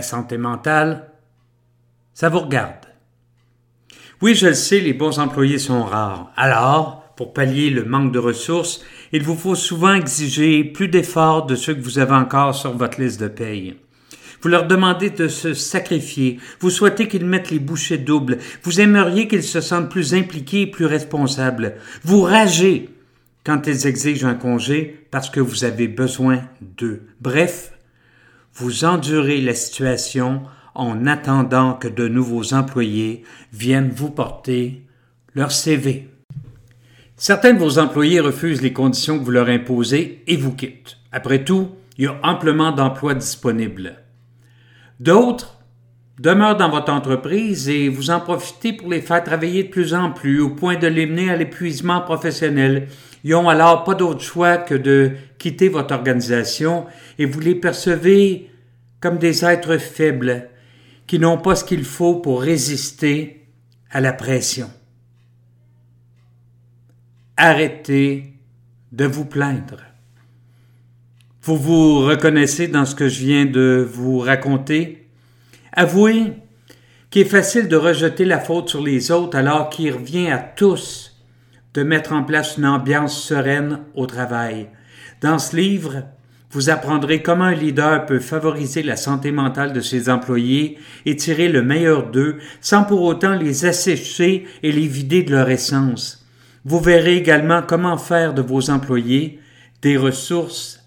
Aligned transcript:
La 0.00 0.04
santé 0.04 0.38
mentale, 0.38 1.10
ça 2.14 2.30
vous 2.30 2.38
regarde. 2.38 2.86
Oui, 4.22 4.34
je 4.34 4.46
le 4.46 4.54
sais, 4.54 4.80
les 4.80 4.94
bons 4.94 5.18
employés 5.18 5.58
sont 5.58 5.84
rares. 5.84 6.32
Alors, 6.38 7.12
pour 7.18 7.34
pallier 7.34 7.68
le 7.68 7.84
manque 7.84 8.10
de 8.10 8.18
ressources, 8.18 8.82
il 9.12 9.22
vous 9.22 9.36
faut 9.36 9.54
souvent 9.54 9.92
exiger 9.92 10.64
plus 10.64 10.88
d'efforts 10.88 11.44
de 11.44 11.54
ceux 11.54 11.74
que 11.74 11.82
vous 11.82 11.98
avez 11.98 12.14
encore 12.14 12.54
sur 12.54 12.74
votre 12.74 12.98
liste 12.98 13.20
de 13.20 13.28
paye. 13.28 13.76
Vous 14.40 14.48
leur 14.48 14.66
demandez 14.66 15.10
de 15.10 15.28
se 15.28 15.52
sacrifier. 15.52 16.40
Vous 16.60 16.70
souhaitez 16.70 17.06
qu'ils 17.06 17.26
mettent 17.26 17.50
les 17.50 17.58
bouchées 17.58 17.98
doubles. 17.98 18.38
Vous 18.62 18.80
aimeriez 18.80 19.28
qu'ils 19.28 19.42
se 19.42 19.60
sentent 19.60 19.90
plus 19.90 20.14
impliqués 20.14 20.62
et 20.62 20.66
plus 20.66 20.86
responsables. 20.86 21.74
Vous 22.04 22.22
ragez 22.22 22.88
quand 23.44 23.66
ils 23.66 23.86
exigent 23.86 24.24
un 24.24 24.34
congé 24.34 25.06
parce 25.10 25.28
que 25.28 25.40
vous 25.40 25.64
avez 25.64 25.88
besoin 25.88 26.40
d'eux. 26.62 27.02
Bref, 27.20 27.72
vous 28.54 28.84
endurez 28.84 29.40
la 29.40 29.54
situation 29.54 30.42
en 30.74 31.06
attendant 31.06 31.74
que 31.74 31.88
de 31.88 32.08
nouveaux 32.08 32.54
employés 32.54 33.24
viennent 33.52 33.90
vous 33.90 34.10
porter 34.10 34.86
leur 35.34 35.52
CV. 35.52 36.08
Certains 37.16 37.52
de 37.52 37.58
vos 37.58 37.78
employés 37.78 38.20
refusent 38.20 38.62
les 38.62 38.72
conditions 38.72 39.18
que 39.18 39.24
vous 39.24 39.30
leur 39.30 39.48
imposez 39.48 40.22
et 40.26 40.36
vous 40.36 40.54
quittent. 40.54 40.96
Après 41.12 41.44
tout, 41.44 41.68
il 41.98 42.04
y 42.04 42.06
a 42.06 42.18
amplement 42.22 42.72
d'emplois 42.72 43.14
disponibles. 43.14 43.96
D'autres 45.00 45.58
demeurent 46.18 46.56
dans 46.56 46.70
votre 46.70 46.92
entreprise 46.92 47.68
et 47.68 47.88
vous 47.88 48.10
en 48.10 48.20
profitez 48.20 48.72
pour 48.72 48.90
les 48.90 49.00
faire 49.00 49.24
travailler 49.24 49.64
de 49.64 49.68
plus 49.68 49.94
en 49.94 50.10
plus 50.12 50.40
au 50.40 50.50
point 50.50 50.76
de 50.76 50.86
les 50.86 51.06
mener 51.06 51.30
à 51.30 51.36
l'épuisement 51.36 52.00
professionnel. 52.00 52.88
Ils 53.24 53.34
alors 53.34 53.84
pas 53.84 53.94
d'autre 53.94 54.22
choix 54.22 54.56
que 54.56 54.74
de 54.74 55.12
quitter 55.38 55.68
votre 55.68 55.94
organisation 55.94 56.86
et 57.18 57.26
vous 57.26 57.40
les 57.40 57.54
percevez 57.54 58.50
comme 59.00 59.18
des 59.18 59.44
êtres 59.44 59.78
faibles 59.78 60.48
qui 61.06 61.18
n'ont 61.18 61.38
pas 61.38 61.56
ce 61.56 61.64
qu'il 61.64 61.84
faut 61.84 62.16
pour 62.16 62.40
résister 62.40 63.46
à 63.90 64.00
la 64.00 64.12
pression. 64.12 64.70
Arrêtez 67.36 68.34
de 68.92 69.06
vous 69.06 69.24
plaindre. 69.24 69.80
Vous 71.42 71.56
vous 71.56 72.00
reconnaissez 72.00 72.68
dans 72.68 72.84
ce 72.84 72.94
que 72.94 73.08
je 73.08 73.24
viens 73.24 73.46
de 73.46 73.86
vous 73.90 74.18
raconter? 74.18 75.08
Avouez 75.72 76.34
qu'il 77.10 77.22
est 77.22 77.24
facile 77.24 77.68
de 77.68 77.76
rejeter 77.76 78.24
la 78.24 78.38
faute 78.38 78.68
sur 78.68 78.82
les 78.82 79.10
autres 79.10 79.36
alors 79.36 79.70
qu'il 79.70 79.92
revient 79.92 80.28
à 80.28 80.38
tous 80.38 81.09
de 81.74 81.82
mettre 81.82 82.12
en 82.12 82.24
place 82.24 82.56
une 82.56 82.66
ambiance 82.66 83.22
sereine 83.22 83.80
au 83.94 84.06
travail. 84.06 84.68
Dans 85.20 85.38
ce 85.38 85.56
livre, 85.56 86.04
vous 86.52 86.68
apprendrez 86.68 87.22
comment 87.22 87.44
un 87.44 87.54
leader 87.54 88.06
peut 88.06 88.18
favoriser 88.18 88.82
la 88.82 88.96
santé 88.96 89.30
mentale 89.30 89.72
de 89.72 89.80
ses 89.80 90.08
employés 90.08 90.78
et 91.06 91.14
tirer 91.14 91.48
le 91.48 91.62
meilleur 91.62 92.10
d'eux 92.10 92.38
sans 92.60 92.82
pour 92.82 93.02
autant 93.02 93.36
les 93.36 93.66
assécher 93.66 94.46
et 94.62 94.72
les 94.72 94.88
vider 94.88 95.22
de 95.22 95.30
leur 95.30 95.48
essence. 95.48 96.26
Vous 96.64 96.80
verrez 96.80 97.16
également 97.16 97.62
comment 97.62 97.98
faire 97.98 98.34
de 98.34 98.42
vos 98.42 98.68
employés 98.70 99.38
des 99.80 99.96
ressources 99.96 100.80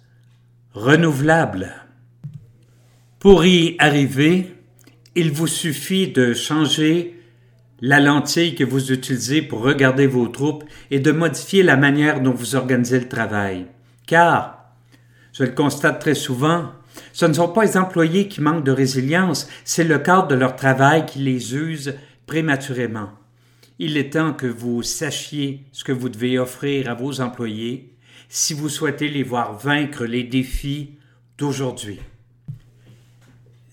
renouvelable. 0.73 1.73
Pour 3.19 3.45
y 3.45 3.75
arriver, 3.79 4.53
il 5.15 5.31
vous 5.31 5.47
suffit 5.47 6.09
de 6.09 6.33
changer 6.33 7.15
la 7.85 7.99
lentille 7.99 8.55
que 8.55 8.63
vous 8.63 8.93
utilisez 8.93 9.41
pour 9.41 9.59
regarder 9.59 10.07
vos 10.07 10.29
troupes 10.29 10.63
et 10.89 11.01
de 11.01 11.11
modifier 11.11 11.63
la 11.63 11.75
manière 11.75 12.21
dont 12.21 12.31
vous 12.31 12.55
organisez 12.55 12.97
le 12.97 13.09
travail. 13.09 13.65
Car, 14.07 14.69
je 15.33 15.43
le 15.43 15.51
constate 15.51 15.99
très 15.99 16.15
souvent, 16.15 16.71
ce 17.11 17.25
ne 17.25 17.33
sont 17.33 17.49
pas 17.49 17.65
les 17.65 17.75
employés 17.75 18.29
qui 18.29 18.39
manquent 18.39 18.63
de 18.63 18.71
résilience, 18.71 19.49
c'est 19.65 19.83
le 19.83 19.99
cadre 19.99 20.29
de 20.29 20.35
leur 20.35 20.55
travail 20.55 21.05
qui 21.05 21.19
les 21.19 21.55
use 21.55 21.95
prématurément. 22.25 23.09
Il 23.79 23.97
est 23.97 24.13
temps 24.13 24.31
que 24.31 24.47
vous 24.47 24.81
sachiez 24.81 25.65
ce 25.73 25.83
que 25.83 25.91
vous 25.91 26.07
devez 26.07 26.39
offrir 26.39 26.89
à 26.89 26.93
vos 26.93 27.19
employés 27.19 27.97
si 28.29 28.53
vous 28.53 28.69
souhaitez 28.69 29.09
les 29.09 29.23
voir 29.23 29.57
vaincre 29.57 30.05
les 30.05 30.23
défis 30.23 30.91
d'aujourd'hui. 31.37 31.99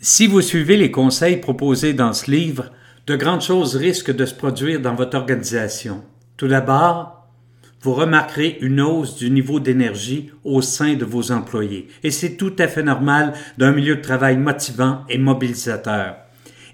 Si 0.00 0.26
vous 0.26 0.40
suivez 0.40 0.76
les 0.76 0.90
conseils 0.90 1.36
proposés 1.36 1.92
dans 1.92 2.12
ce 2.12 2.28
livre, 2.28 2.72
de 3.10 3.16
grandes 3.16 3.42
choses 3.42 3.74
risquent 3.74 4.14
de 4.14 4.24
se 4.24 4.36
produire 4.36 4.80
dans 4.80 4.94
votre 4.94 5.16
organisation. 5.16 6.04
Tout 6.36 6.46
d'abord, 6.46 7.26
vous 7.80 7.92
remarquerez 7.92 8.58
une 8.60 8.80
hausse 8.80 9.16
du 9.16 9.32
niveau 9.32 9.58
d'énergie 9.58 10.30
au 10.44 10.62
sein 10.62 10.94
de 10.94 11.04
vos 11.04 11.32
employés, 11.32 11.88
et 12.04 12.12
c'est 12.12 12.36
tout 12.36 12.54
à 12.60 12.68
fait 12.68 12.84
normal 12.84 13.32
d'un 13.58 13.72
milieu 13.72 13.96
de 13.96 14.00
travail 14.00 14.36
motivant 14.36 15.04
et 15.08 15.18
mobilisateur. 15.18 16.18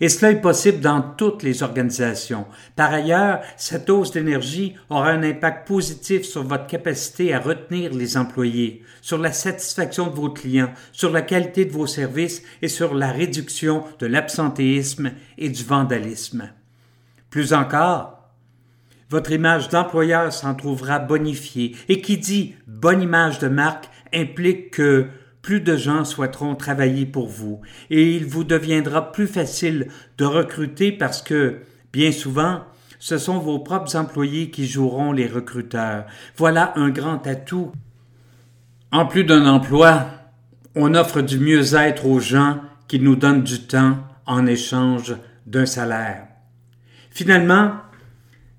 Et 0.00 0.08
cela 0.08 0.32
est 0.32 0.40
possible 0.40 0.80
dans 0.80 1.00
toutes 1.00 1.42
les 1.42 1.62
organisations. 1.62 2.46
Par 2.74 2.92
ailleurs, 2.92 3.40
cette 3.56 3.88
hausse 3.90 4.12
d'énergie 4.12 4.74
aura 4.90 5.10
un 5.10 5.22
impact 5.22 5.66
positif 5.66 6.24
sur 6.24 6.42
votre 6.42 6.66
capacité 6.66 7.32
à 7.32 7.40
retenir 7.40 7.92
les 7.92 8.16
employés, 8.16 8.82
sur 9.00 9.18
la 9.18 9.32
satisfaction 9.32 10.08
de 10.08 10.14
vos 10.14 10.30
clients, 10.30 10.72
sur 10.92 11.10
la 11.10 11.22
qualité 11.22 11.64
de 11.64 11.72
vos 11.72 11.86
services 11.86 12.42
et 12.62 12.68
sur 12.68 12.94
la 12.94 13.12
réduction 13.12 13.84
de 13.98 14.06
l'absentéisme 14.06 15.12
et 15.38 15.48
du 15.48 15.64
vandalisme. 15.64 16.50
Plus 17.30 17.52
encore, 17.52 18.16
votre 19.08 19.30
image 19.30 19.68
d'employeur 19.68 20.32
s'en 20.32 20.54
trouvera 20.54 20.98
bonifiée. 20.98 21.76
Et 21.88 22.00
qui 22.00 22.18
dit 22.18 22.54
bonne 22.66 23.02
image 23.02 23.38
de 23.38 23.48
marque 23.48 23.88
implique 24.12 24.72
que 24.72 25.06
plus 25.46 25.60
de 25.60 25.76
gens 25.76 26.04
souhaiteront 26.04 26.56
travailler 26.56 27.06
pour 27.06 27.28
vous 27.28 27.60
et 27.88 28.16
il 28.16 28.26
vous 28.26 28.42
deviendra 28.42 29.12
plus 29.12 29.28
facile 29.28 29.86
de 30.18 30.24
recruter 30.24 30.90
parce 30.90 31.22
que, 31.22 31.58
bien 31.92 32.10
souvent, 32.10 32.62
ce 32.98 33.16
sont 33.16 33.38
vos 33.38 33.60
propres 33.60 33.94
employés 33.94 34.50
qui 34.50 34.66
joueront 34.66 35.12
les 35.12 35.28
recruteurs. 35.28 36.06
Voilà 36.36 36.72
un 36.74 36.90
grand 36.90 37.24
atout. 37.28 37.70
En 38.90 39.06
plus 39.06 39.22
d'un 39.22 39.46
emploi, 39.46 40.06
on 40.74 40.96
offre 40.96 41.20
du 41.20 41.38
mieux-être 41.38 42.06
aux 42.06 42.18
gens 42.18 42.58
qui 42.88 42.98
nous 42.98 43.14
donnent 43.14 43.44
du 43.44 43.60
temps 43.68 43.98
en 44.26 44.46
échange 44.46 45.14
d'un 45.46 45.64
salaire. 45.64 46.26
Finalement, 47.12 47.70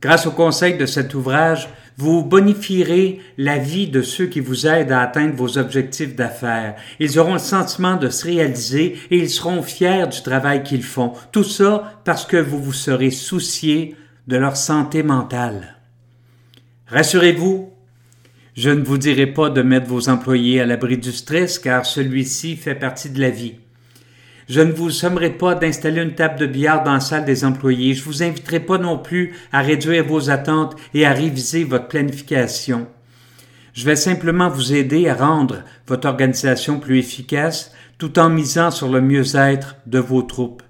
grâce 0.02 0.26
au 0.26 0.32
conseil 0.32 0.78
de 0.78 0.86
cet 0.86 1.14
ouvrage, 1.16 1.68
vous 1.98 2.24
bonifierez 2.24 3.20
la 3.38 3.58
vie 3.58 3.88
de 3.88 4.04
ceux 4.04 4.28
qui 4.28 4.40
vous 4.40 4.68
aident 4.68 4.92
à 4.92 5.02
atteindre 5.02 5.36
vos 5.36 5.58
objectifs 5.58 6.16
d'affaires. 6.16 6.76
Ils 7.00 7.18
auront 7.18 7.34
le 7.34 7.40
sentiment 7.40 7.96
de 7.96 8.10
se 8.10 8.26
réaliser 8.26 8.98
et 9.10 9.18
ils 9.18 9.30
seront 9.30 9.64
fiers 9.64 10.06
du 10.08 10.22
travail 10.22 10.62
qu'ils 10.62 10.84
font. 10.84 11.14
Tout 11.32 11.44
ça 11.44 12.00
parce 12.06 12.26
que 12.26 12.38
vous 12.38 12.62
vous 12.62 12.74
serez 12.74 13.10
soucié 13.10 13.96
de 14.28 14.38
leur 14.38 14.58
santé 14.58 15.02
mentale. 15.02 15.78
Rassurez-vous, 16.86 17.74
je 18.56 18.70
ne 18.70 18.84
vous 18.84 19.00
dirai 19.00 19.26
pas 19.26 19.50
de 19.50 19.64
mettre 19.64 19.88
vos 19.88 20.08
employés 20.08 20.62
à 20.62 20.68
l'abri 20.68 21.00
du 21.00 21.12
stress 21.12 21.58
car 21.58 21.86
celui-ci 21.86 22.58
fait 22.58 22.76
partie 22.76 23.10
de 23.10 23.20
la 23.20 23.32
vie. 23.32 23.56
Je 24.50 24.62
ne 24.62 24.72
vous 24.72 24.90
sommerai 24.90 25.32
pas 25.32 25.56
d'installer 25.56 26.02
une 26.02 26.16
table 26.16 26.40
de 26.40 26.46
billard 26.46 26.84
dans 26.84 26.94
la 26.94 27.00
salle 27.02 27.26
des 27.26 27.44
employés. 27.44 27.94
Je 27.94 28.04
vous 28.04 28.24
inviterai 28.24 28.62
pas 28.62 28.78
non 28.78 28.98
plus 28.98 29.34
à 29.52 29.62
réduire 29.62 30.06
vos 30.06 30.30
attentes 30.30 30.76
et 30.94 31.06
à 31.06 31.12
réviser 31.12 31.66
votre 31.66 31.90
planification. 31.90 32.88
Je 33.74 33.86
vais 33.86 33.98
simplement 33.98 34.50
vous 34.50 34.74
aider 34.74 35.10
à 35.10 35.16
rendre 35.16 35.64
votre 35.86 36.08
organisation 36.08 36.80
plus 36.80 37.00
efficace 37.00 37.74
tout 37.98 38.18
en 38.20 38.30
misant 38.30 38.72
sur 38.72 38.88
le 38.90 39.02
mieux-être 39.02 39.76
de 39.86 40.00
vos 40.00 40.22
troupes. 40.22 40.64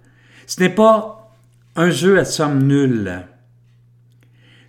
Ce 0.48 0.60
n'est 0.60 0.70
pas 0.70 1.32
un 1.76 1.92
jeu 1.92 2.18
à 2.18 2.26
somme 2.26 2.64
nulle. 2.64 3.26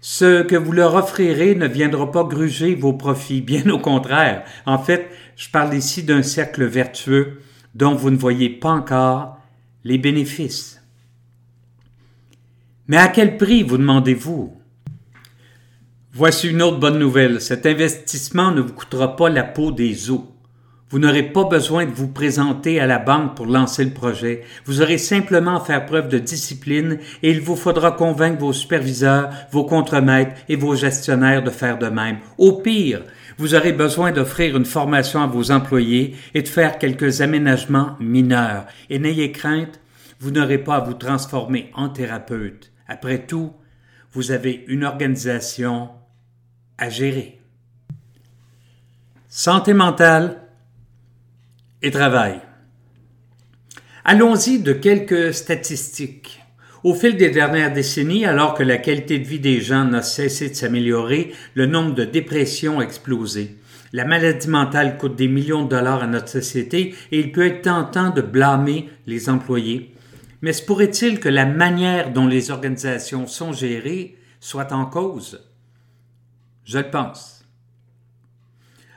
Ce 0.01 0.43
que 0.43 0.55
vous 0.55 0.73
leur 0.73 0.95
offrirez 0.95 1.55
ne 1.55 1.67
viendra 1.67 2.13
pas 2.13 2.25
gruger 2.25 2.75
vos 2.75 2.93
profits, 2.93 3.41
bien 3.41 3.69
au 3.71 3.79
contraire. 3.79 4.45
En 4.67 4.79
fait, 4.79 5.09
je 5.37 5.49
parle 5.49 5.75
ici 5.75 6.03
d'un 6.03 6.23
cercle 6.23 6.65
vertueux 6.65 7.41
dont 7.79 7.95
vous 7.95 8.11
ne 8.11 8.17
voyez 8.17 8.51
pas 8.51 8.71
encore 8.71 9.39
les 9.85 9.99
bénéfices. 9.99 10.83
Mais 12.89 12.97
à 12.97 13.07
quel 13.07 13.37
prix, 13.37 13.63
vous 13.63 13.79
demandez-vous? 13.79 14.57
Voici 16.13 16.49
une 16.49 16.61
autre 16.61 16.81
bonne 16.81 16.99
nouvelle. 16.99 17.41
Cet 17.41 17.67
investissement 17.67 18.51
ne 18.51 18.63
vous 18.63 18.73
coûtera 18.73 19.15
pas 19.15 19.29
la 19.29 19.45
peau 19.45 19.71
des 19.71 20.11
os. 20.11 20.23
Vous 20.91 20.99
n'aurez 20.99 21.23
pas 21.23 21.45
besoin 21.45 21.85
de 21.85 21.93
vous 21.93 22.09
présenter 22.09 22.81
à 22.81 22.87
la 22.87 22.99
banque 22.99 23.37
pour 23.37 23.47
lancer 23.47 23.85
le 23.85 23.93
projet. 23.93 24.43
Vous 24.65 24.81
aurez 24.81 24.99
simplement 24.99 25.59
à 25.59 25.65
faire 25.65 25.85
preuve 25.87 26.09
de 26.09 26.19
discipline 26.19 26.99
et 27.23 27.31
il 27.31 27.43
vous 27.43 27.57
faudra 27.57 27.93
convaincre 27.93 28.41
vos 28.41 28.55
superviseurs, 28.55 29.29
vos 29.53 29.65
contremaîtres 29.65 30.35
et 30.49 30.57
vos 30.57 30.75
gestionnaires 30.75 31.45
de 31.45 31.51
faire 31.51 31.79
de 31.79 31.89
même. 31.89 32.19
Au 32.39 32.55
pire, 32.55 33.03
vous 33.39 33.55
aurez 33.55 33.73
besoin 33.73 34.11
d'offrir 34.11 34.57
une 34.57 34.65
formation 34.65 35.23
à 35.23 35.27
vos 35.27 35.51
employés 35.53 36.17
et 36.35 36.43
de 36.43 36.49
faire 36.49 36.79
quelques 36.79 37.21
aménagements 37.21 37.97
mineurs. 38.01 38.67
Et 38.91 38.99
n'ayez 38.99 39.33
crainte, 39.33 39.81
vous 40.19 40.33
n'aurez 40.33 40.59
pas 40.59 40.77
à 40.77 40.81
vous 40.81 40.95
transformer 40.95 41.71
en 41.75 41.89
thérapeute. 41.89 42.73
Après 42.89 43.27
tout, 43.27 43.53
vous 44.13 44.33
avez 44.33 44.65
une 44.67 44.85
organisation 44.85 45.91
à 46.79 46.91
gérer. 46.91 47.41
Santé 49.29 49.73
mentale 49.73 50.41
et 51.83 51.93
travail. 51.93 52.41
Allons-y 54.05 54.59
de 54.59 54.73
quelques 54.73 55.33
statistiques. 55.33 56.43
Au 56.85 56.95
fil 56.95 57.17
des 57.17 57.31
dernières 57.31 57.73
décennies, 57.73 58.25
alors 58.25 58.55
que 58.55 58.63
la 58.63 58.79
qualité 58.79 59.19
de 59.19 59.27
vie 59.27 59.41
des 59.41 59.61
gens 59.61 59.85
n'a 59.85 60.03
cessé 60.03 60.49
de 60.49 60.55
s'améliorer, 60.55 61.33
le 61.55 61.67
nombre 61.67 61.95
de 61.95 62.05
dépressions 62.05 62.79
a 62.79 62.85
explosé. 62.85 63.57
La 63.93 64.05
maladie 64.05 64.49
mentale 64.49 64.97
coûte 64.97 65.17
des 65.17 65.29
millions 65.29 65.65
de 65.65 65.71
dollars 65.71 66.03
à 66.03 66.07
notre 66.07 66.29
société 66.29 66.95
et 67.11 67.19
il 67.19 67.33
peut 67.33 67.47
être 67.47 67.63
tentant 67.63 68.11
de 68.11 68.21
blâmer 68.21 68.91
les 69.07 69.29
employés. 69.29 69.95
Mais 70.41 70.53
se 70.53 70.63
pourrait-il 70.63 71.19
que 71.19 71.29
la 71.29 71.47
manière 71.47 72.13
dont 72.13 72.27
les 72.27 72.51
organisations 72.51 73.27
sont 73.27 73.53
gérées 73.53 74.17
soit 74.39 74.73
en 74.73 74.87
cause? 74.87 75.45
Je 76.65 76.79
le 76.79 76.91
pense. 76.91 77.45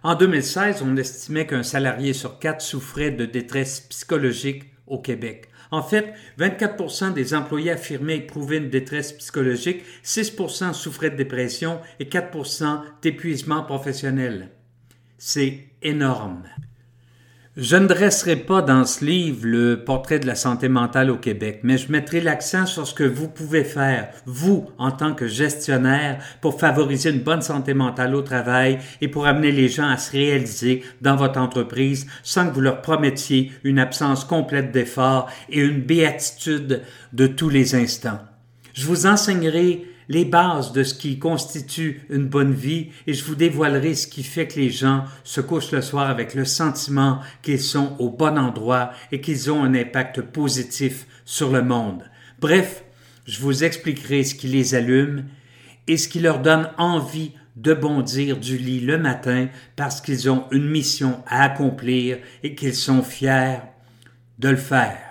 En 0.04 0.16
2016, 0.16 0.84
on 0.86 0.98
estimait 0.98 1.48
qu'un 1.48 1.64
salarié 1.64 2.14
sur 2.14 2.38
quatre 2.38 2.62
souffrait 2.62 3.12
de 3.12 3.26
détresse 3.26 3.82
psychologique 3.82 4.66
au 4.88 5.00
Québec. 5.00 5.51
En 5.72 5.82
fait, 5.82 6.14
24% 6.38 7.14
des 7.14 7.34
employés 7.34 7.72
affirmaient 7.72 8.18
éprouver 8.18 8.58
une 8.58 8.70
détresse 8.70 9.14
psychologique, 9.14 9.84
6 10.04 10.36
souffraient 10.74 11.10
de 11.10 11.16
dépression 11.16 11.80
et 12.00 12.10
4 12.10 13.00
d'épuisement 13.02 13.64
professionnel. 13.64 14.50
C'est 15.18 15.70
énorme. 15.82 16.44
Je 17.58 17.76
ne 17.76 17.86
dresserai 17.86 18.38
pas 18.38 18.62
dans 18.62 18.86
ce 18.86 19.04
livre 19.04 19.46
le 19.46 19.84
portrait 19.84 20.20
de 20.20 20.26
la 20.26 20.36
santé 20.36 20.70
mentale 20.70 21.12
au 21.12 21.18
Québec, 21.18 21.60
mais 21.64 21.78
je 21.78 21.92
mettrai 21.92 22.22
l'accent 22.22 22.66
sur 22.66 22.88
ce 22.88 22.94
que 22.94 23.04
vous 23.04 23.28
pouvez 23.28 23.66
faire, 23.66 24.08
vous, 24.26 24.70
en 24.78 24.90
tant 24.90 25.14
que 25.14 25.28
gestionnaire, 25.28 26.24
pour 26.40 26.58
favoriser 26.58 27.10
une 27.10 27.20
bonne 27.20 27.42
santé 27.42 27.74
mentale 27.74 28.16
au 28.16 28.22
travail 28.22 28.80
et 29.02 29.10
pour 29.10 29.26
amener 29.26 29.52
les 29.52 29.68
gens 29.68 29.90
à 29.90 29.98
se 29.98 30.14
réaliser 30.14 30.86
dans 31.02 31.18
votre 31.18 31.42
entreprise 31.42 32.08
sans 32.24 32.48
que 32.48 32.54
vous 32.54 32.62
leur 32.62 32.82
promettiez 32.82 33.52
une 33.66 33.80
absence 33.80 34.24
complète 34.24 34.72
d'efforts 34.72 35.30
et 35.50 35.60
une 35.60 35.82
béatitude 35.82 36.84
de 37.12 37.28
tous 37.28 37.50
les 37.50 37.76
instants. 37.76 38.22
Je 38.74 38.86
vous 38.86 39.08
enseignerai 39.08 39.91
les 40.10 40.26
bases 40.26 40.72
de 40.72 40.84
ce 40.84 40.94
qui 40.94 41.20
constitue 41.20 42.02
une 42.10 42.28
bonne 42.28 42.54
vie 42.54 42.90
et 43.08 43.14
je 43.14 43.24
vous 43.24 43.36
dévoilerai 43.36 43.96
ce 43.96 44.08
qui 44.08 44.24
fait 44.24 44.48
que 44.48 44.60
les 44.60 44.70
gens 44.70 45.06
se 45.24 45.42
couchent 45.42 45.72
le 45.72 45.82
soir 45.82 46.10
avec 46.10 46.34
le 46.34 46.46
sentiment 46.46 47.20
qu'ils 47.42 47.62
sont 47.62 47.96
au 48.00 48.10
bon 48.10 48.38
endroit 48.38 48.92
et 49.12 49.22
qu'ils 49.22 49.52
ont 49.52 49.64
un 49.64 49.74
impact 49.74 50.22
positif 50.22 51.06
sur 51.26 51.52
le 51.52 51.62
monde. 51.62 52.04
Bref, 52.40 52.84
je 53.26 53.40
vous 53.40 53.64
expliquerai 53.64 54.24
ce 54.24 54.36
qui 54.36 54.48
les 54.48 54.76
allume 54.76 55.26
et 55.88 55.98
ce 55.98 56.08
qui 56.08 56.20
leur 56.20 56.40
donne 56.40 56.70
envie 56.78 57.32
de 57.56 57.74
bondir 57.74 58.38
du 58.38 58.58
lit 58.58 58.80
le 58.80 58.98
matin 58.98 59.48
parce 59.76 60.02
qu'ils 60.02 60.30
ont 60.30 60.46
une 60.52 60.70
mission 60.70 61.24
à 61.28 61.44
accomplir 61.44 62.18
et 62.44 62.56
qu'ils 62.56 62.76
sont 62.76 63.04
fiers 63.04 63.60
de 64.40 64.50
le 64.50 64.58
faire. 64.58 65.11